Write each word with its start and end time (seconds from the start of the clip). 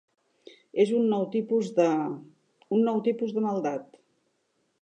És 0.83 0.93
un 0.99 1.03
nou 1.11 1.27
tipus 1.35 1.69
de... 1.81 1.87
un 2.79 2.83
nou 2.91 3.05
tipus 3.11 3.37
de 3.37 3.45
maldat. 3.49 4.01